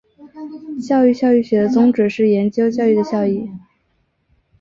[0.87, 3.51] 教育效益学的宗旨是研究教育的效益。